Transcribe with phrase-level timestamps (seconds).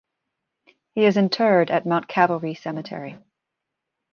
[0.95, 3.19] He is interred at Mount Calvary Cemetery.